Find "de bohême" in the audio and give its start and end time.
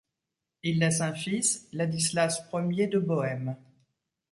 2.87-3.55